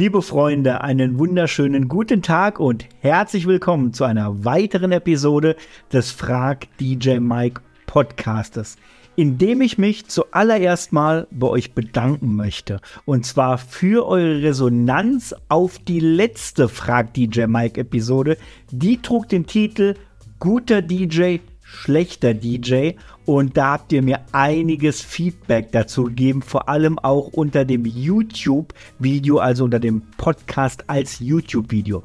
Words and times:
Liebe 0.00 0.22
Freunde, 0.22 0.80
einen 0.80 1.18
wunderschönen 1.18 1.86
guten 1.86 2.22
Tag 2.22 2.58
und 2.58 2.86
herzlich 3.00 3.46
willkommen 3.46 3.92
zu 3.92 4.04
einer 4.04 4.46
weiteren 4.46 4.92
Episode 4.92 5.56
des 5.92 6.10
Frag 6.10 6.68
DJ 6.78 7.18
Mike 7.18 7.60
Podcastes, 7.84 8.76
in 9.16 9.36
dem 9.36 9.60
ich 9.60 9.76
mich 9.76 10.06
zuallererst 10.06 10.94
mal 10.94 11.26
bei 11.30 11.48
euch 11.48 11.74
bedanken 11.74 12.34
möchte. 12.34 12.80
Und 13.04 13.26
zwar 13.26 13.58
für 13.58 14.06
eure 14.06 14.42
Resonanz 14.42 15.34
auf 15.50 15.78
die 15.78 16.00
letzte 16.00 16.70
Frag 16.70 17.12
DJ 17.12 17.44
Mike 17.44 17.78
Episode. 17.78 18.38
Die 18.70 19.02
trug 19.02 19.28
den 19.28 19.44
Titel 19.44 19.96
Guter 20.38 20.80
DJ, 20.80 21.40
schlechter 21.72 22.34
DJ 22.34 22.92
und 23.24 23.56
da 23.56 23.72
habt 23.72 23.92
ihr 23.92 24.02
mir 24.02 24.20
einiges 24.32 25.00
Feedback 25.00 25.70
dazu 25.72 26.04
gegeben, 26.04 26.42
vor 26.42 26.68
allem 26.68 26.98
auch 26.98 27.28
unter 27.28 27.64
dem 27.64 27.86
YouTube-Video, 27.86 29.38
also 29.38 29.64
unter 29.64 29.78
dem 29.78 30.02
Podcast 30.16 30.84
als 30.88 31.20
YouTube-Video. 31.20 32.02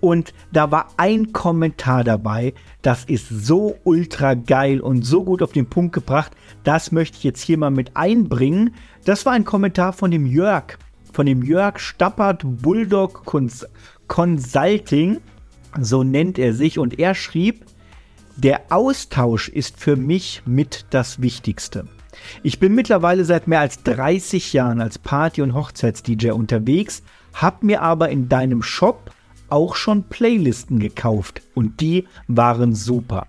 Und 0.00 0.34
da 0.52 0.70
war 0.70 0.88
ein 0.98 1.32
Kommentar 1.32 2.04
dabei, 2.04 2.52
das 2.82 3.04
ist 3.04 3.28
so 3.28 3.76
ultra 3.84 4.34
geil 4.34 4.80
und 4.80 5.04
so 5.04 5.24
gut 5.24 5.42
auf 5.42 5.52
den 5.52 5.68
Punkt 5.68 5.94
gebracht, 5.94 6.32
das 6.62 6.92
möchte 6.92 7.16
ich 7.16 7.24
jetzt 7.24 7.40
hier 7.40 7.56
mal 7.56 7.70
mit 7.70 7.96
einbringen. 7.96 8.74
Das 9.04 9.24
war 9.24 9.32
ein 9.32 9.44
Kommentar 9.44 9.94
von 9.94 10.10
dem 10.10 10.26
Jörg, 10.26 10.76
von 11.12 11.24
dem 11.24 11.42
Jörg 11.42 11.78
Stappert 11.78 12.42
Bulldog 12.44 13.24
Consulting, 14.06 15.18
so 15.80 16.04
nennt 16.04 16.38
er 16.38 16.52
sich, 16.52 16.78
und 16.78 16.98
er 16.98 17.14
schrieb, 17.14 17.64
der 18.36 18.64
Austausch 18.70 19.48
ist 19.48 19.80
für 19.80 19.96
mich 19.96 20.42
mit 20.44 20.84
das 20.90 21.22
Wichtigste. 21.22 21.86
Ich 22.42 22.58
bin 22.58 22.74
mittlerweile 22.74 23.24
seit 23.24 23.48
mehr 23.48 23.60
als 23.60 23.82
30 23.82 24.52
Jahren 24.52 24.80
als 24.80 24.98
Party- 24.98 25.42
und 25.42 25.54
Hochzeits-DJ 25.54 26.30
unterwegs, 26.30 27.02
hab 27.34 27.62
mir 27.62 27.82
aber 27.82 28.10
in 28.10 28.28
deinem 28.28 28.62
Shop 28.62 29.10
auch 29.48 29.76
schon 29.76 30.04
Playlisten 30.04 30.78
gekauft 30.78 31.42
und 31.54 31.80
die 31.80 32.06
waren 32.28 32.74
super. 32.74 33.26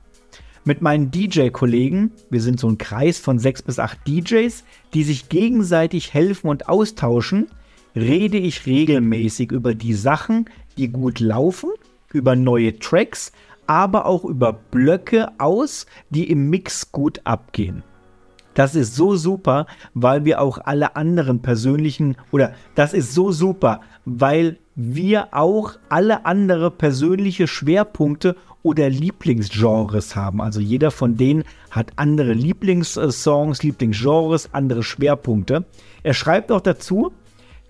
Mit 0.65 0.81
meinen 0.81 1.11
DJ-Kollegen, 1.11 2.11
wir 2.29 2.41
sind 2.41 2.59
so 2.59 2.67
ein 2.67 2.77
Kreis 2.77 3.19
von 3.19 3.39
sechs 3.39 3.61
bis 3.61 3.79
acht 3.79 3.99
DJs, 4.07 4.63
die 4.93 5.03
sich 5.03 5.29
gegenseitig 5.29 6.13
helfen 6.13 6.49
und 6.49 6.67
austauschen, 6.67 7.47
rede 7.95 8.37
ich 8.37 8.65
regelmäßig 8.65 9.51
über 9.51 9.73
die 9.73 9.93
Sachen, 9.93 10.49
die 10.77 10.89
gut 10.89 11.21
laufen, 11.21 11.69
über 12.11 12.35
neue 12.35 12.77
Tracks, 12.79 13.31
aber 13.67 14.05
auch 14.05 14.25
über 14.25 14.53
Blöcke 14.53 15.29
aus, 15.37 15.85
die 16.09 16.29
im 16.29 16.49
Mix 16.49 16.91
gut 16.91 17.21
abgehen. 17.23 17.83
Das 18.53 18.73
ist 18.73 18.95
so 18.95 19.15
super, 19.15 19.67
weil 19.93 20.25
wir 20.25 20.41
auch 20.41 20.57
alle 20.63 20.95
anderen 20.95 21.43
persönlichen 21.43 22.17
oder 22.31 22.53
das 22.73 22.93
ist 22.93 23.13
so 23.13 23.31
super, 23.31 23.81
weil 24.03 24.57
wir 24.73 25.27
auch 25.31 25.73
alle 25.89 26.25
andere 26.25 26.71
persönliche 26.71 27.47
Schwerpunkte 27.47 28.35
oder 28.63 28.89
Lieblingsgenres 28.89 30.15
haben. 30.15 30.41
Also 30.41 30.59
jeder 30.59 30.89
von 30.89 31.17
denen 31.17 31.43
hat 31.69 31.91
andere 31.97 32.33
Lieblingssongs, 32.33 33.61
Lieblingsgenres, 33.61 34.49
andere 34.53 34.81
Schwerpunkte. 34.81 35.65
Er 36.01 36.15
schreibt 36.15 36.51
auch 36.51 36.61
dazu, 36.61 37.11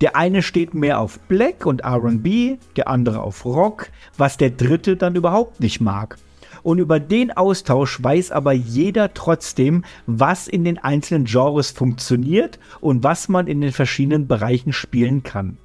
der 0.01 0.15
eine 0.15 0.43
steht 0.43 0.73
mehr 0.73 0.99
auf 0.99 1.19
Black 1.21 1.65
und 1.65 1.83
RB, 1.83 2.59
der 2.75 2.87
andere 2.87 3.21
auf 3.21 3.45
Rock, 3.45 3.89
was 4.17 4.37
der 4.37 4.51
dritte 4.51 4.95
dann 4.95 5.15
überhaupt 5.15 5.59
nicht 5.59 5.81
mag. 5.81 6.17
Und 6.63 6.79
über 6.79 6.99
den 6.99 7.31
Austausch 7.31 8.01
weiß 8.03 8.31
aber 8.31 8.51
jeder 8.51 9.13
trotzdem, 9.13 9.83
was 10.05 10.47
in 10.47 10.65
den 10.65 10.77
einzelnen 10.77 11.25
Genres 11.25 11.71
funktioniert 11.71 12.59
und 12.81 13.03
was 13.03 13.29
man 13.29 13.47
in 13.47 13.61
den 13.61 13.71
verschiedenen 13.71 14.27
Bereichen 14.27 14.73
spielen 14.73 15.23
kann. 15.23 15.57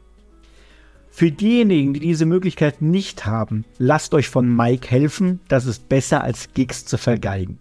Für 1.11 1.31
diejenigen, 1.31 1.93
die 1.93 2.01
diese 2.01 2.25
Möglichkeit 2.25 2.81
nicht 2.81 3.27
haben, 3.27 3.67
lasst 3.79 4.15
euch 4.15 4.31
von 4.31 4.55
Mike 4.55 4.89
helfen, 4.89 5.41
das 5.49 5.67
ist 5.67 5.89
besser 5.91 6.25
als 6.25 6.55
Gigs 6.55 6.87
zu 6.87 6.97
vergeigen. 6.97 7.59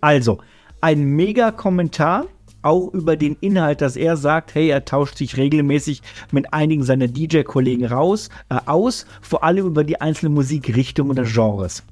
Also, 0.00 0.38
ein 0.80 1.04
mega 1.04 1.52
Kommentar 1.52 2.26
auch 2.64 2.92
über 2.92 3.16
den 3.16 3.36
Inhalt, 3.40 3.80
dass 3.80 3.96
er 3.96 4.16
sagt, 4.16 4.54
hey, 4.54 4.68
er 4.68 4.84
tauscht 4.84 5.18
sich 5.18 5.36
regelmäßig 5.36 6.02
mit 6.32 6.52
einigen 6.52 6.82
seiner 6.82 7.08
DJ-Kollegen 7.08 7.86
raus, 7.86 8.28
äh, 8.48 8.58
aus, 8.66 9.06
vor 9.20 9.44
allem 9.44 9.66
über 9.66 9.84
die 9.84 10.00
einzelnen 10.00 10.34
Musikrichtungen 10.34 11.10
oder 11.10 11.24
Genres. 11.24 11.82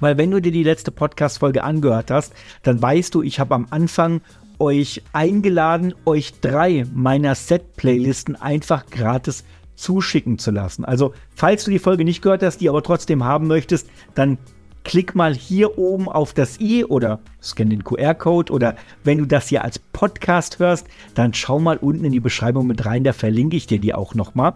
Weil 0.00 0.18
wenn 0.18 0.30
du 0.30 0.40
dir 0.40 0.52
die 0.52 0.64
letzte 0.64 0.90
Podcast-Folge 0.90 1.62
angehört 1.62 2.10
hast, 2.10 2.32
dann 2.62 2.80
weißt 2.80 3.14
du, 3.14 3.22
ich 3.22 3.38
habe 3.38 3.54
am 3.54 3.66
Anfang 3.70 4.20
euch 4.58 5.02
eingeladen, 5.12 5.94
euch 6.04 6.40
drei 6.40 6.86
meiner 6.92 7.34
Set-Playlisten 7.34 8.36
einfach 8.36 8.86
gratis 8.86 9.44
zuschicken 9.74 10.38
zu 10.38 10.50
lassen. 10.50 10.84
Also, 10.84 11.14
falls 11.34 11.64
du 11.64 11.70
die 11.70 11.78
Folge 11.78 12.04
nicht 12.04 12.22
gehört 12.22 12.42
hast, 12.42 12.58
die 12.58 12.68
aber 12.68 12.82
trotzdem 12.82 13.24
haben 13.24 13.48
möchtest, 13.48 13.88
dann 14.14 14.38
klick 14.84 15.14
mal 15.14 15.34
hier 15.34 15.78
oben 15.78 16.08
auf 16.08 16.32
das 16.32 16.60
i 16.60 16.84
oder 16.84 17.20
scan 17.42 17.70
den 17.70 17.84
QR-Code 17.84 18.52
oder 18.52 18.76
wenn 19.04 19.18
du 19.18 19.26
das 19.26 19.48
hier 19.48 19.64
als 19.64 19.78
Podcast 19.78 20.58
hörst, 20.58 20.86
dann 21.14 21.34
schau 21.34 21.58
mal 21.58 21.76
unten 21.76 22.04
in 22.04 22.12
die 22.12 22.20
Beschreibung 22.20 22.66
mit 22.66 22.84
rein, 22.84 23.04
da 23.04 23.12
verlinke 23.12 23.56
ich 23.56 23.66
dir 23.66 23.78
die 23.78 23.94
auch 23.94 24.14
nochmal. 24.14 24.54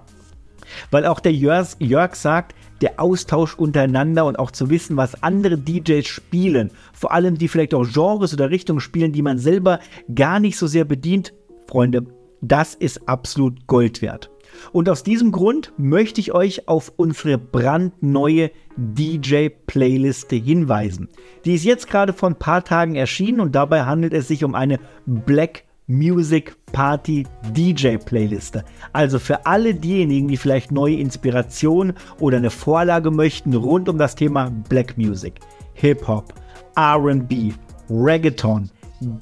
Weil 0.90 1.06
auch 1.06 1.20
der 1.20 1.32
Jörg, 1.32 1.76
Jörg 1.78 2.14
sagt, 2.16 2.54
der 2.80 3.00
Austausch 3.00 3.54
untereinander 3.54 4.26
und 4.26 4.38
auch 4.38 4.50
zu 4.50 4.68
wissen, 4.68 4.96
was 4.96 5.22
andere 5.22 5.56
DJs 5.56 6.06
spielen, 6.06 6.70
vor 6.92 7.12
allem 7.12 7.38
die 7.38 7.48
vielleicht 7.48 7.74
auch 7.74 7.86
Genres 7.86 8.34
oder 8.34 8.50
Richtungen 8.50 8.80
spielen, 8.80 9.12
die 9.12 9.22
man 9.22 9.38
selber 9.38 9.80
gar 10.14 10.40
nicht 10.40 10.58
so 10.58 10.66
sehr 10.66 10.84
bedient, 10.84 11.32
Freunde, 11.68 12.06
das 12.42 12.74
ist 12.74 13.08
absolut 13.08 13.66
Gold 13.66 14.02
wert. 14.02 14.30
Und 14.72 14.88
aus 14.88 15.02
diesem 15.02 15.32
Grund 15.32 15.72
möchte 15.76 16.20
ich 16.20 16.32
euch 16.32 16.68
auf 16.68 16.92
unsere 16.96 17.38
brandneue 17.38 18.50
DJ-Playliste 18.76 20.36
hinweisen. 20.36 21.08
Die 21.44 21.54
ist 21.54 21.64
jetzt 21.64 21.88
gerade 21.88 22.12
vor 22.12 22.30
ein 22.30 22.38
paar 22.38 22.64
Tagen 22.64 22.94
erschienen 22.94 23.40
und 23.40 23.54
dabei 23.54 23.84
handelt 23.84 24.12
es 24.12 24.28
sich 24.28 24.44
um 24.44 24.54
eine 24.54 24.78
Black 25.06 25.64
Music 25.88 26.56
Party 26.72 27.24
DJ 27.52 27.96
Playliste. 27.96 28.64
Also 28.92 29.18
für 29.18 29.46
alle 29.46 29.74
diejenigen, 29.74 30.28
die 30.28 30.36
vielleicht 30.36 30.72
neue 30.72 30.96
Inspiration 30.96 31.92
oder 32.18 32.38
eine 32.38 32.50
Vorlage 32.50 33.10
möchten 33.10 33.54
rund 33.54 33.88
um 33.88 33.96
das 33.96 34.16
Thema 34.16 34.50
Black 34.68 34.98
Music, 34.98 35.34
Hip 35.74 36.08
Hop, 36.08 36.34
RB, 36.76 37.54
Reggaeton, 37.88 38.68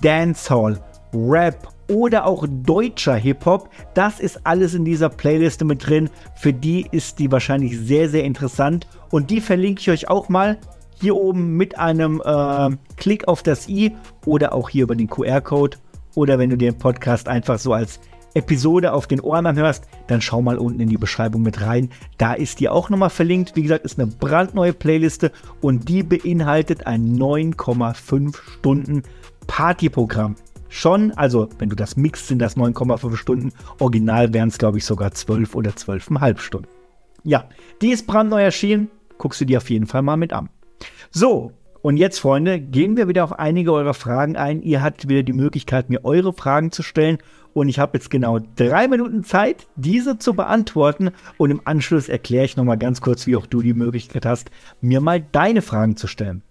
Dancehall, 0.00 0.81
Rap 1.14 1.69
oder 1.88 2.26
auch 2.26 2.47
deutscher 2.48 3.14
Hip-Hop. 3.14 3.69
Das 3.94 4.20
ist 4.20 4.47
alles 4.47 4.75
in 4.75 4.84
dieser 4.84 5.08
Playliste 5.08 5.64
mit 5.64 5.86
drin. 5.86 6.10
Für 6.36 6.52
die 6.52 6.86
ist 6.91 7.19
die 7.19 7.30
wahrscheinlich 7.30 7.78
sehr, 7.78 8.08
sehr 8.08 8.25
interessant. 8.25 8.86
Und 9.10 9.30
die 9.30 9.41
verlinke 9.41 9.80
ich 9.80 9.91
euch 9.91 10.08
auch 10.08 10.28
mal 10.28 10.58
hier 11.00 11.16
oben 11.16 11.56
mit 11.56 11.78
einem 11.78 12.22
äh, 12.25 12.70
Klick 12.97 13.28
auf 13.28 13.42
das 13.42 13.69
i 13.69 13.94
oder 14.26 14.54
auch 14.54 14.69
hier 14.69 14.84
über 14.84 14.97
den 14.97 15.08
QR-Code. 15.08 15.76
Oder 16.14 16.38
wenn 16.38 16.50
du 16.50 16.56
den 16.56 16.78
Podcast 16.78 17.28
einfach 17.28 17.58
so 17.58 17.72
als 17.72 18.00
Episode 18.34 18.92
auf 18.92 19.06
den 19.06 19.20
Ohren 19.20 19.46
anhörst, 19.46 19.84
dann 20.08 20.20
schau 20.20 20.42
mal 20.42 20.58
unten 20.58 20.81
in 20.81 20.88
die 20.88 20.96
Beschreibung 20.96 21.42
mit 21.42 21.60
rein. 21.60 21.91
Da 22.19 22.34
ist 22.34 22.60
die 22.60 22.69
auch 22.69 22.91
nochmal 22.91 23.10
verlinkt. 23.10 23.54
Wie 23.54 23.62
gesagt, 23.62 23.84
ist 23.84 23.98
eine 23.98 24.08
brandneue 24.08 24.72
Playliste 24.72 25.31
und 25.60 25.88
die 25.88 26.02
beinhaltet 26.02 26.86
ein 26.86 27.16
9,5 27.16 28.36
Stunden 28.58 29.02
Partyprogramm 29.46 30.36
schon, 30.69 31.12
also 31.12 31.48
wenn 31.58 31.69
du 31.69 31.76
das 31.76 31.97
mixt, 31.97 32.28
sind 32.28 32.38
das 32.41 32.56
9,5 32.56 33.16
Stunden. 33.16 33.52
Original 33.78 34.32
wären 34.32 34.48
es, 34.48 34.58
glaube 34.58 34.78
ich, 34.78 34.84
sogar 34.84 35.12
12 35.12 35.54
oder 35.54 35.70
12,5 35.70 36.38
Stunden. 36.38 36.69
Ja, 37.22 37.48
die 37.80 37.91
ist 37.91 38.06
brandneu 38.06 38.42
erschienen. 38.42 38.91
Guckst 39.19 39.41
du 39.41 39.44
dir 39.44 39.58
auf 39.58 39.70
jeden 39.70 39.86
Fall 39.86 40.02
mal 40.02 40.16
mit 40.16 40.32
an. 40.32 40.50
So, 41.10 41.52
und 41.84 41.98
jetzt, 41.98 42.19
Freunde, 42.19 42.60
gehen 42.60 42.97
wir 42.97 43.08
wieder 43.08 43.25
auf 43.25 43.38
einige 43.38 43.72
eurer 43.72 43.92
Fragen 43.92 44.36
ein. 44.36 44.62
Ihr 44.62 44.82
habt 44.82 45.06
wieder 45.06 45.22
die 45.22 45.34
Möglichkeit, 45.34 45.90
mir 45.90 46.05
eure 46.05 46.32
Fragen 46.32 46.72
zu 46.72 46.82
stellen. 46.82 47.19
Und 47.52 47.69
ich 47.69 47.78
habe 47.78 47.99
jetzt 47.99 48.10
genau 48.10 48.40
drei 48.56 48.88
Minuten 48.88 49.22
Zeit, 49.22 49.67
diese 49.76 50.19
zu 50.19 50.34
beantworten. 50.34 51.10
Und 51.37 51.50
im 51.50 51.60
Anschluss 51.64 52.08
erkläre 52.08 52.46
ich 52.46 52.56
nochmal 52.56 52.78
ganz 52.78 53.00
kurz, 53.00 53.26
wie 53.26 53.37
auch 53.37 53.46
du 53.46 53.60
die 53.60 53.75
Möglichkeit 53.75 54.25
hast, 54.25 54.50
mir 54.81 55.00
mal 55.00 55.20
deine 55.20 55.60
Fragen 55.60 55.96
zu 55.96 56.06
stellen. 56.06 56.43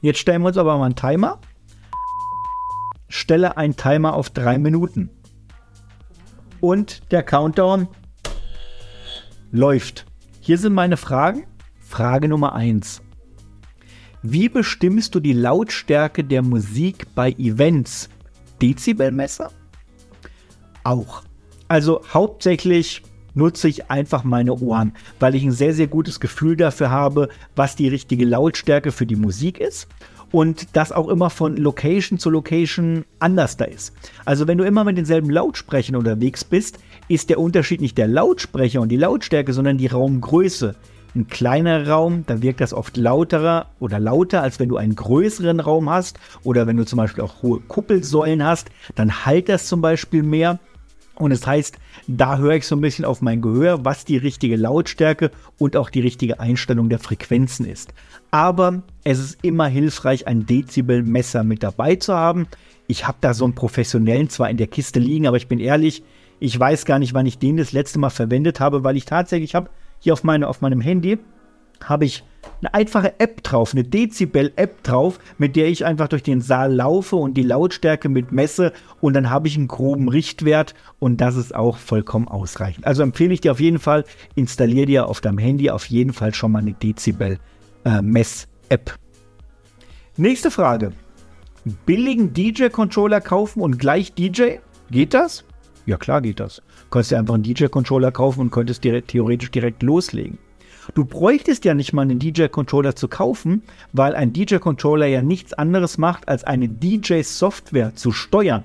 Jetzt 0.00 0.20
stellen 0.20 0.42
wir 0.42 0.48
uns 0.48 0.56
aber 0.56 0.78
mal 0.78 0.84
einen 0.84 0.94
Timer 0.94 1.40
stelle 3.08 3.56
einen 3.56 3.76
Timer 3.76 4.14
auf 4.14 4.30
drei 4.30 4.58
Minuten. 4.58 5.10
Und 6.60 7.12
der 7.12 7.22
Countdown 7.22 7.88
läuft. 9.50 10.06
Hier 10.40 10.58
sind 10.58 10.74
meine 10.74 10.96
Fragen. 10.96 11.46
Frage 11.78 12.28
Nummer 12.28 12.54
1. 12.54 13.02
Wie 14.22 14.48
bestimmst 14.48 15.14
du 15.14 15.20
die 15.20 15.32
Lautstärke 15.32 16.24
der 16.24 16.42
Musik 16.42 17.06
bei 17.14 17.30
Events? 17.32 18.08
Dezibelmesser? 18.60 19.50
Auch. 20.82 21.22
Also 21.68 22.02
hauptsächlich 22.12 23.02
nutze 23.34 23.68
ich 23.68 23.90
einfach 23.90 24.24
meine 24.24 24.54
Ohren, 24.54 24.94
weil 25.20 25.34
ich 25.34 25.44
ein 25.44 25.52
sehr, 25.52 25.74
sehr 25.74 25.86
gutes 25.86 26.20
Gefühl 26.20 26.56
dafür 26.56 26.90
habe, 26.90 27.28
was 27.54 27.76
die 27.76 27.88
richtige 27.88 28.24
Lautstärke 28.24 28.92
für 28.92 29.06
die 29.06 29.16
Musik 29.16 29.58
ist 29.58 29.88
und 30.36 30.76
das 30.76 30.92
auch 30.92 31.08
immer 31.08 31.30
von 31.30 31.56
Location 31.56 32.18
zu 32.18 32.28
Location 32.28 33.06
anders 33.20 33.56
da 33.56 33.64
ist. 33.64 33.94
Also 34.26 34.46
wenn 34.46 34.58
du 34.58 34.64
immer 34.64 34.84
mit 34.84 34.98
denselben 34.98 35.30
Lautsprechern 35.30 35.96
unterwegs 35.96 36.44
bist, 36.44 36.78
ist 37.08 37.30
der 37.30 37.40
Unterschied 37.40 37.80
nicht 37.80 37.96
der 37.96 38.06
Lautsprecher 38.06 38.82
und 38.82 38.90
die 38.90 38.98
Lautstärke, 38.98 39.54
sondern 39.54 39.78
die 39.78 39.86
Raumgröße. 39.86 40.74
Ein 41.14 41.28
kleiner 41.28 41.88
Raum, 41.88 42.24
da 42.26 42.42
wirkt 42.42 42.60
das 42.60 42.74
oft 42.74 42.98
lauterer 42.98 43.70
oder 43.80 43.98
lauter, 43.98 44.42
als 44.42 44.60
wenn 44.60 44.68
du 44.68 44.76
einen 44.76 44.94
größeren 44.94 45.58
Raum 45.58 45.88
hast 45.88 46.18
oder 46.44 46.66
wenn 46.66 46.76
du 46.76 46.84
zum 46.84 46.98
Beispiel 46.98 47.24
auch 47.24 47.42
hohe 47.42 47.60
Kuppelsäulen 47.60 48.44
hast, 48.44 48.68
dann 48.94 49.24
halt 49.24 49.48
das 49.48 49.66
zum 49.68 49.80
Beispiel 49.80 50.22
mehr. 50.22 50.58
Und 51.18 51.32
es 51.32 51.40
das 51.40 51.48
heißt, 51.48 51.78
da 52.06 52.36
höre 52.38 52.56
ich 52.56 52.66
so 52.66 52.76
ein 52.76 52.80
bisschen 52.80 53.04
auf 53.04 53.22
mein 53.22 53.40
Gehör, 53.40 53.84
was 53.84 54.04
die 54.04 54.18
richtige 54.18 54.56
Lautstärke 54.56 55.30
und 55.58 55.76
auch 55.76 55.88
die 55.88 56.00
richtige 56.00 56.40
Einstellung 56.40 56.88
der 56.88 56.98
Frequenzen 56.98 57.66
ist. 57.66 57.94
Aber 58.30 58.82
es 59.02 59.18
ist 59.18 59.38
immer 59.42 59.66
hilfreich, 59.66 60.26
ein 60.26 60.44
Dezibelmesser 60.44 61.42
mit 61.42 61.62
dabei 61.62 61.96
zu 61.96 62.14
haben. 62.14 62.46
Ich 62.86 63.08
habe 63.08 63.18
da 63.20 63.32
so 63.32 63.44
einen 63.44 63.54
professionellen 63.54 64.28
zwar 64.28 64.50
in 64.50 64.58
der 64.58 64.66
Kiste 64.66 65.00
liegen, 65.00 65.26
aber 65.26 65.38
ich 65.38 65.48
bin 65.48 65.58
ehrlich, 65.58 66.02
ich 66.38 66.58
weiß 66.58 66.84
gar 66.84 66.98
nicht, 66.98 67.14
wann 67.14 67.26
ich 67.26 67.38
den 67.38 67.56
das 67.56 67.72
letzte 67.72 67.98
Mal 67.98 68.10
verwendet 68.10 68.60
habe, 68.60 68.84
weil 68.84 68.96
ich 68.96 69.06
tatsächlich 69.06 69.54
habe 69.54 69.70
hier 70.00 70.12
auf, 70.12 70.22
meine, 70.22 70.48
auf 70.48 70.60
meinem 70.60 70.82
Handy 70.82 71.18
habe 71.82 72.04
ich 72.04 72.24
eine 72.60 72.74
einfache 72.74 73.18
App 73.20 73.42
drauf, 73.42 73.72
eine 73.72 73.84
Dezibel-App 73.84 74.82
drauf, 74.82 75.18
mit 75.38 75.56
der 75.56 75.68
ich 75.68 75.84
einfach 75.84 76.08
durch 76.08 76.22
den 76.22 76.40
Saal 76.40 76.74
laufe 76.74 77.16
und 77.16 77.34
die 77.34 77.42
Lautstärke 77.42 78.08
mit 78.08 78.32
messe 78.32 78.72
und 79.00 79.14
dann 79.14 79.30
habe 79.30 79.48
ich 79.48 79.56
einen 79.56 79.68
groben 79.68 80.08
Richtwert 80.08 80.74
und 80.98 81.20
das 81.20 81.36
ist 81.36 81.54
auch 81.54 81.76
vollkommen 81.76 82.28
ausreichend. 82.28 82.86
Also 82.86 83.02
empfehle 83.02 83.34
ich 83.34 83.40
dir 83.40 83.52
auf 83.52 83.60
jeden 83.60 83.78
Fall, 83.78 84.04
installiere 84.34 84.86
dir 84.86 85.08
auf 85.08 85.20
deinem 85.20 85.38
Handy 85.38 85.70
auf 85.70 85.86
jeden 85.86 86.12
Fall 86.12 86.34
schon 86.34 86.52
mal 86.52 86.60
eine 86.60 86.72
Dezibel-Mess-App. 86.72 88.94
Nächste 90.16 90.50
Frage. 90.50 90.92
Billigen 91.84 92.32
DJ-Controller 92.32 93.20
kaufen 93.20 93.60
und 93.60 93.78
gleich 93.78 94.14
DJ? 94.14 94.58
Geht 94.90 95.14
das? 95.14 95.44
Ja, 95.84 95.96
klar 95.96 96.20
geht 96.20 96.40
das. 96.40 96.56
Du 96.56 96.62
könntest 96.90 97.10
dir 97.10 97.18
einfach 97.18 97.34
einen 97.34 97.42
DJ-Controller 97.42 98.12
kaufen 98.12 98.40
und 98.40 98.50
könntest 98.50 98.82
direkt, 98.82 99.08
theoretisch 99.08 99.50
direkt 99.50 99.82
loslegen. 99.82 100.38
Du 100.94 101.04
bräuchtest 101.04 101.64
ja 101.64 101.74
nicht 101.74 101.92
mal 101.92 102.02
einen 102.02 102.18
DJ-Controller 102.18 102.96
zu 102.96 103.08
kaufen, 103.08 103.62
weil 103.92 104.14
ein 104.14 104.32
DJ-Controller 104.32 105.06
ja 105.06 105.22
nichts 105.22 105.52
anderes 105.52 105.98
macht, 105.98 106.28
als 106.28 106.44
eine 106.44 106.68
DJ-Software 106.68 107.94
zu 107.94 108.12
steuern. 108.12 108.64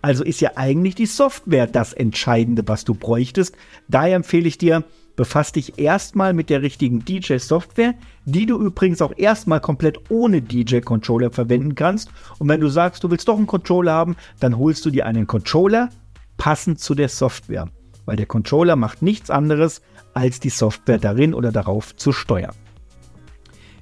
Also 0.00 0.24
ist 0.24 0.40
ja 0.40 0.52
eigentlich 0.56 0.96
die 0.96 1.06
Software 1.06 1.68
das 1.68 1.92
Entscheidende, 1.92 2.64
was 2.66 2.84
du 2.84 2.94
bräuchtest. 2.94 3.54
Daher 3.86 4.16
empfehle 4.16 4.48
ich 4.48 4.58
dir, 4.58 4.82
befass 5.14 5.52
dich 5.52 5.78
erstmal 5.78 6.32
mit 6.32 6.50
der 6.50 6.62
richtigen 6.62 7.04
DJ-Software, 7.04 7.94
die 8.24 8.46
du 8.46 8.58
übrigens 8.58 9.00
auch 9.00 9.12
erstmal 9.16 9.60
komplett 9.60 10.10
ohne 10.10 10.42
DJ-Controller 10.42 11.30
verwenden 11.30 11.76
kannst. 11.76 12.10
Und 12.38 12.48
wenn 12.48 12.60
du 12.60 12.68
sagst, 12.68 13.04
du 13.04 13.10
willst 13.10 13.28
doch 13.28 13.36
einen 13.36 13.46
Controller 13.46 13.92
haben, 13.92 14.16
dann 14.40 14.58
holst 14.58 14.84
du 14.84 14.90
dir 14.90 15.06
einen 15.06 15.28
Controller 15.28 15.90
passend 16.36 16.80
zu 16.80 16.96
der 16.96 17.08
Software. 17.08 17.68
Weil 18.04 18.16
der 18.16 18.26
Controller 18.26 18.76
macht 18.76 19.02
nichts 19.02 19.30
anderes, 19.30 19.82
als 20.14 20.40
die 20.40 20.50
Software 20.50 20.98
darin 20.98 21.34
oder 21.34 21.52
darauf 21.52 21.96
zu 21.96 22.12
steuern. 22.12 22.54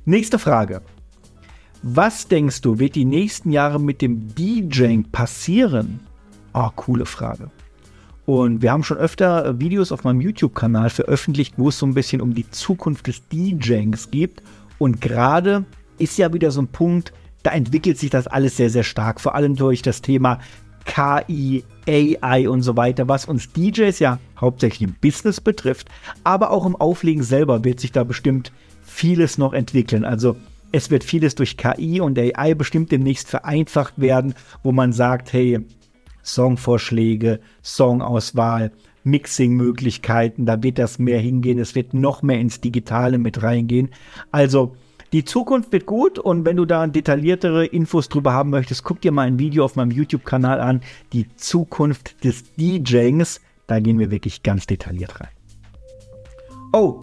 Nächste 0.05 0.39
Frage. 0.39 0.83
Was 1.83 2.29
denkst 2.29 2.61
du, 2.61 2.79
wird 2.79 2.95
die 2.95 3.05
nächsten 3.05 3.51
Jahre 3.53 3.81
mit 3.81 4.03
dem 4.03 4.35
DJing 4.35 5.11
passieren? 5.11 6.01
Oh, 6.53 6.69
coole 6.77 7.07
Frage. 7.07 7.51
Und 8.27 8.63
wir 8.63 8.71
haben 8.71 8.85
schon 8.85 8.99
öfter 8.99 9.59
Videos 9.59 9.91
auf 9.91 10.05
meinem 10.05 10.21
YouTube-Kanal 10.21 10.91
veröffentlicht, 10.91 11.55
wo 11.57 11.71
es 11.71 11.79
so 11.79 11.87
ein 11.87 11.95
bisschen 11.95 12.21
um 12.21 12.35
die 12.35 12.49
Zukunft 12.51 13.07
des 13.07 13.27
DJings 13.29 14.11
geht. 14.11 14.43
Und 14.79 15.01
gerade 15.01 15.65
ist 15.99 16.19
ja 16.19 16.33
wieder 16.33 16.51
so 16.51 16.63
ein 16.63 16.69
Punkt, 16.69 17.13
da 17.43 17.51
entwickelt 17.51 17.99
sich 17.99 18.11
das 18.11 18.27
alles 18.27 18.57
sehr, 18.57 18.71
sehr 18.71 18.85
stark. 18.85 19.21
Vor 19.21 19.35
allem 19.35 19.57
durch 19.57 19.83
das 19.83 20.03
Thema 20.03 20.39
KI, 20.85 21.65
AI 21.89 22.49
und 22.49 22.63
so 22.63 22.77
weiter, 22.77 23.09
was 23.09 23.25
uns 23.25 23.53
DJs 23.53 23.99
ja 23.99 24.19
hauptsächlich 24.41 24.89
im 24.89 24.97
Business 25.01 25.41
betrifft, 25.41 25.89
aber 26.25 26.51
auch 26.51 26.67
im 26.67 26.77
Auflegen 26.77 27.23
selber 27.23 27.65
wird 27.65 27.81
sich 27.81 27.93
da 27.93 28.05
bestimmt 28.05 28.53
vieles 28.83 29.39
noch 29.39 29.53
entwickeln. 29.53 30.05
Also 30.05 30.37
es 30.73 30.91
wird 30.91 31.05
vieles 31.05 31.35
durch 31.35 31.57
KI 31.57 32.01
und 32.01 32.19
AI 32.19 32.55
bestimmt 32.55 32.93
demnächst 32.93 33.29
vereinfacht 33.29 33.95
werden, 33.97 34.35
wo 34.63 34.73
man 34.73 34.93
sagt, 34.93 35.33
hey, 35.33 35.61
Songvorschläge, 36.25 37.41
Songauswahl, 37.63 38.73
Mixing-Möglichkeiten, 39.05 40.47
da 40.47 40.63
wird 40.63 40.79
das 40.79 40.99
mehr 40.99 41.19
hingehen, 41.19 41.59
es 41.59 41.75
wird 41.75 41.95
noch 41.95 42.23
mehr 42.23 42.39
ins 42.39 42.61
Digitale 42.61 43.19
mit 43.19 43.43
reingehen. 43.43 43.89
Also 44.31 44.77
die 45.13 45.25
Zukunft 45.25 45.73
wird 45.73 45.87
gut 45.87 46.19
und 46.19 46.45
wenn 46.45 46.57
du 46.57 46.65
da 46.65 46.87
detailliertere 46.87 47.67
Infos 47.67 48.09
drüber 48.09 48.33
haben 48.33 48.51
möchtest, 48.51 48.85
guck 48.85 49.01
dir 49.01 49.11
mal 49.11 49.27
ein 49.27 49.39
Video 49.41 49.65
auf 49.65 49.75
meinem 49.75 49.91
YouTube-Kanal 49.91 50.61
an. 50.61 50.83
Die 51.13 51.35
Zukunft 51.35 52.23
des 52.25 52.55
DJings. 52.55 53.41
Da 53.67 53.81
gehen 53.81 53.99
wir 53.99 54.11
wirklich 54.11 54.43
ganz 54.43 54.67
detailliert 54.67 55.21
rein. 55.21 55.31
Oh, 56.73 57.01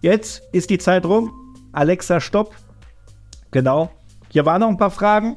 jetzt 0.00 0.42
ist 0.52 0.70
die 0.70 0.78
Zeit 0.78 1.04
rum. 1.04 1.32
Alexa, 1.72 2.20
stopp. 2.20 2.54
Genau. 3.50 3.90
Hier 4.30 4.46
waren 4.46 4.60
noch 4.60 4.68
ein 4.68 4.78
paar 4.78 4.90
Fragen. 4.90 5.36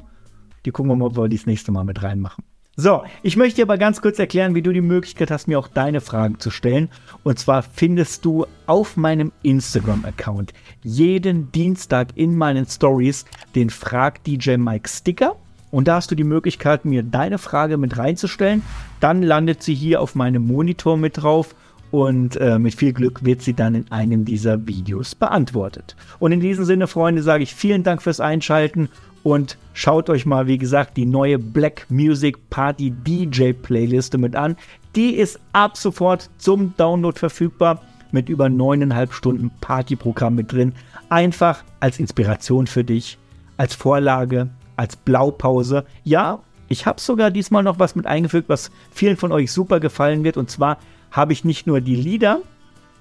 Die 0.64 0.70
gucken 0.70 0.90
wir 0.90 0.96
mal, 0.96 1.06
ob 1.06 1.16
wir 1.16 1.28
die 1.28 1.36
das 1.36 1.46
nächste 1.46 1.72
Mal 1.72 1.84
mit 1.84 2.02
reinmachen. 2.02 2.44
So, 2.76 3.04
ich 3.22 3.36
möchte 3.36 3.56
dir 3.56 3.62
aber 3.62 3.78
ganz 3.78 4.02
kurz 4.02 4.18
erklären, 4.18 4.56
wie 4.56 4.62
du 4.62 4.72
die 4.72 4.80
Möglichkeit 4.80 5.30
hast, 5.30 5.46
mir 5.46 5.60
auch 5.60 5.68
deine 5.68 6.00
Fragen 6.00 6.40
zu 6.40 6.50
stellen. 6.50 6.88
Und 7.22 7.38
zwar 7.38 7.62
findest 7.62 8.24
du 8.24 8.46
auf 8.66 8.96
meinem 8.96 9.30
Instagram-Account 9.44 10.52
jeden 10.82 11.52
Dienstag 11.52 12.08
in 12.16 12.36
meinen 12.36 12.66
Stories 12.66 13.26
den 13.54 13.70
Frag 13.70 14.24
DJ 14.24 14.56
Mike 14.56 14.88
Sticker. 14.88 15.36
Und 15.70 15.86
da 15.86 15.96
hast 15.96 16.10
du 16.10 16.16
die 16.16 16.24
Möglichkeit, 16.24 16.84
mir 16.84 17.04
deine 17.04 17.38
Frage 17.38 17.76
mit 17.76 17.96
reinzustellen. 17.96 18.62
Dann 18.98 19.22
landet 19.22 19.62
sie 19.62 19.74
hier 19.74 20.00
auf 20.00 20.16
meinem 20.16 20.44
Monitor 20.44 20.96
mit 20.96 21.22
drauf 21.22 21.54
und 21.92 22.36
äh, 22.38 22.58
mit 22.58 22.74
viel 22.74 22.92
Glück 22.92 23.24
wird 23.24 23.40
sie 23.40 23.54
dann 23.54 23.76
in 23.76 23.92
einem 23.92 24.24
dieser 24.24 24.66
Videos 24.66 25.14
beantwortet. 25.14 25.94
Und 26.18 26.32
in 26.32 26.40
diesem 26.40 26.64
Sinne, 26.64 26.88
Freunde, 26.88 27.22
sage 27.22 27.44
ich 27.44 27.54
vielen 27.54 27.84
Dank 27.84 28.02
fürs 28.02 28.18
Einschalten 28.18 28.88
und 29.24 29.58
schaut 29.72 30.08
euch 30.08 30.26
mal, 30.26 30.46
wie 30.46 30.58
gesagt, 30.58 30.96
die 30.96 31.06
neue 31.06 31.40
Black 31.40 31.86
Music 31.88 32.50
Party 32.50 32.92
DJ 32.92 33.52
Playliste 33.52 34.18
mit 34.18 34.36
an. 34.36 34.56
Die 34.94 35.16
ist 35.16 35.40
ab 35.52 35.76
sofort 35.76 36.30
zum 36.38 36.76
Download 36.76 37.18
verfügbar 37.18 37.82
mit 38.12 38.28
über 38.28 38.48
neuneinhalb 38.48 39.12
Stunden 39.12 39.50
Partyprogramm 39.60 40.36
mit 40.36 40.52
drin. 40.52 40.74
Einfach 41.08 41.64
als 41.80 41.98
Inspiration 41.98 42.68
für 42.68 42.84
dich, 42.84 43.18
als 43.56 43.74
Vorlage, 43.74 44.50
als 44.76 44.94
Blaupause. 44.94 45.84
Ja, 46.04 46.40
ich 46.68 46.86
habe 46.86 47.00
sogar 47.00 47.30
diesmal 47.30 47.62
noch 47.62 47.78
was 47.78 47.96
mit 47.96 48.06
eingefügt, 48.06 48.48
was 48.48 48.70
vielen 48.92 49.16
von 49.16 49.32
euch 49.32 49.50
super 49.50 49.80
gefallen 49.80 50.22
wird. 50.22 50.36
Und 50.36 50.50
zwar 50.50 50.78
habe 51.10 51.32
ich 51.32 51.44
nicht 51.44 51.66
nur 51.66 51.80
die 51.80 51.96
Lieder, 51.96 52.40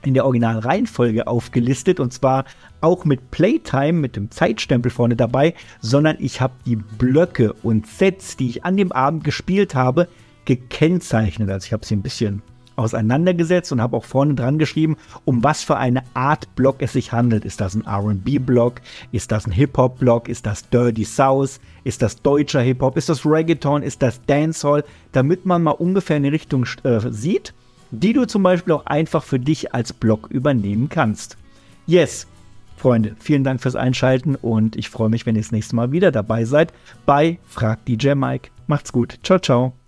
in 0.06 0.14
der 0.14 0.26
Originalreihenfolge 0.26 1.28
aufgelistet 1.28 2.00
und 2.00 2.14
zwar 2.14 2.46
auch 2.82 3.06
mit 3.06 3.32
Playtime, 3.32 3.94
mit 3.94 4.16
dem 4.16 4.32
Zeitstempel 4.32 4.92
vorne 4.92 5.16
dabei, 5.16 5.54
sondern 5.82 6.18
ich 6.20 6.42
habe 6.42 6.54
die 6.66 6.76
Blöcke 6.76 7.54
und 7.54 7.88
Sets, 7.88 8.38
die 8.38 8.50
ich 8.50 8.66
an 8.66 8.78
dem 8.78 8.92
Abend 8.92 9.24
gespielt 9.24 9.76
habe, 9.76 10.08
gekennzeichnet. 10.46 11.50
Also 11.50 11.68
ich 11.68 11.74
habe 11.74 11.86
sie 11.86 11.96
ein 11.96 12.02
bisschen 12.02 12.42
auseinandergesetzt 12.76 13.72
und 13.72 13.82
habe 13.82 13.96
auch 13.96 14.06
vorne 14.06 14.34
dran 14.34 14.58
geschrieben, 14.58 14.98
um 15.26 15.44
was 15.44 15.64
für 15.64 15.78
eine 15.78 16.04
Art 16.14 16.56
Block 16.56 16.78
es 16.80 16.94
sich 16.94 17.12
handelt. 17.12 17.46
Ist 17.46 17.62
das 17.62 17.76
ein 17.76 17.86
RB-Block? 17.88 18.82
Ist 19.12 19.32
das 19.32 19.46
ein 19.46 19.52
Hip-Hop-Block? 19.52 20.28
Ist 20.28 20.46
das 20.46 20.70
Dirty 20.70 21.04
South? 21.04 21.60
Ist 21.84 22.02
das 22.02 22.22
deutscher 22.22 22.62
Hip-Hop? 22.62 22.98
Ist 22.98 23.10
das 23.10 23.26
Reggaeton? 23.26 23.84
Ist 23.84 24.02
das 24.02 24.22
Dancehall? 24.26 24.84
Damit 25.12 25.46
man 25.46 25.64
mal 25.64 25.72
ungefähr 25.72 26.16
eine 26.16 26.32
Richtung 26.32 26.66
äh, 26.84 27.00
sieht 27.12 27.54
die 27.94 28.14
du 28.14 28.26
zum 28.26 28.44
Beispiel 28.44 28.74
auch 28.74 28.86
einfach 28.86 29.24
für 29.24 29.40
dich 29.40 29.74
als 29.74 29.94
Blog 29.94 30.28
übernehmen 30.32 30.90
kannst. 30.90 31.38
Yes, 31.86 32.28
Freunde, 32.76 33.16
vielen 33.20 33.44
Dank 33.44 33.62
fürs 33.62 33.76
Einschalten 33.76 34.36
und 34.36 34.76
ich 34.76 34.90
freue 34.90 35.10
mich, 35.10 35.26
wenn 35.26 35.36
ihr 35.36 35.42
das 35.42 35.52
nächste 35.52 35.76
Mal 35.76 35.92
wieder 35.92 36.12
dabei 36.12 36.44
seid 36.46 36.74
bei 37.06 37.40
Frag 37.46 37.86
DJ 37.86 38.14
Mike. 38.16 38.50
Macht's 38.68 38.92
gut. 38.92 39.20
Ciao, 39.24 39.40
ciao. 39.40 39.83